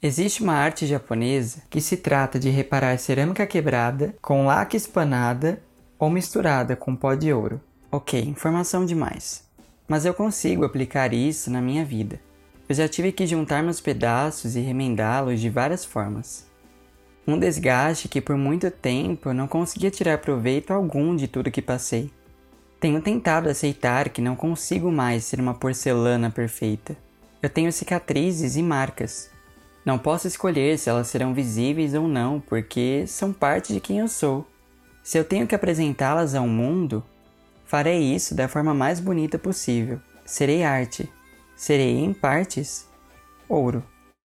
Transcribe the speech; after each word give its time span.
Existe 0.00 0.44
uma 0.44 0.52
arte 0.52 0.86
japonesa 0.86 1.60
que 1.68 1.80
se 1.80 1.96
trata 1.96 2.38
de 2.38 2.48
reparar 2.50 2.96
cerâmica 3.00 3.44
quebrada 3.44 4.14
com 4.22 4.46
laque 4.46 4.76
espanada 4.76 5.60
ou 5.98 6.08
misturada 6.08 6.76
com 6.76 6.94
pó 6.94 7.16
de 7.16 7.32
ouro. 7.32 7.60
Ok, 7.90 8.20
informação 8.20 8.86
demais. 8.86 9.42
Mas 9.88 10.04
eu 10.04 10.14
consigo 10.14 10.64
aplicar 10.64 11.12
isso 11.12 11.50
na 11.50 11.60
minha 11.60 11.84
vida. 11.84 12.20
Eu 12.68 12.76
já 12.76 12.86
tive 12.86 13.10
que 13.10 13.26
juntar 13.26 13.60
meus 13.60 13.80
pedaços 13.80 14.54
e 14.54 14.60
remendá-los 14.60 15.40
de 15.40 15.50
várias 15.50 15.84
formas. 15.84 16.46
Um 17.26 17.36
desgaste 17.36 18.06
que 18.06 18.20
por 18.20 18.36
muito 18.36 18.70
tempo 18.70 19.30
eu 19.30 19.34
não 19.34 19.48
conseguia 19.48 19.90
tirar 19.90 20.18
proveito 20.18 20.72
algum 20.72 21.16
de 21.16 21.26
tudo 21.26 21.50
que 21.50 21.60
passei. 21.60 22.08
Tenho 22.78 23.02
tentado 23.02 23.48
aceitar 23.48 24.10
que 24.10 24.22
não 24.22 24.36
consigo 24.36 24.92
mais 24.92 25.24
ser 25.24 25.40
uma 25.40 25.54
porcelana 25.54 26.30
perfeita. 26.30 26.96
Eu 27.42 27.50
tenho 27.50 27.72
cicatrizes 27.72 28.54
e 28.54 28.62
marcas 28.62 29.36
não 29.88 29.98
posso 29.98 30.26
escolher 30.28 30.78
se 30.78 30.90
elas 30.90 31.08
serão 31.08 31.32
visíveis 31.32 31.94
ou 31.94 32.06
não, 32.06 32.40
porque 32.40 33.06
são 33.06 33.32
parte 33.32 33.72
de 33.72 33.80
quem 33.80 34.00
eu 34.00 34.06
sou. 34.06 34.46
Se 35.02 35.16
eu 35.16 35.24
tenho 35.24 35.46
que 35.46 35.54
apresentá-las 35.54 36.34
ao 36.34 36.46
mundo, 36.46 37.02
farei 37.64 37.98
isso 37.98 38.34
da 38.34 38.46
forma 38.48 38.74
mais 38.74 39.00
bonita 39.00 39.38
possível. 39.38 39.98
Serei 40.26 40.62
arte. 40.62 41.10
Serei, 41.56 42.04
em 42.04 42.12
partes, 42.12 42.86
ouro. 43.48 43.82